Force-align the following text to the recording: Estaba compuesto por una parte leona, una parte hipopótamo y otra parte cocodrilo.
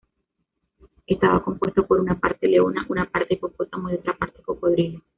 Estaba 1.05 1.43
compuesto 1.43 1.85
por 1.85 1.99
una 1.99 2.19
parte 2.19 2.47
leona, 2.47 2.83
una 2.89 3.05
parte 3.07 3.35
hipopótamo 3.35 3.91
y 3.91 3.93
otra 3.93 4.17
parte 4.17 4.41
cocodrilo. 4.41 5.03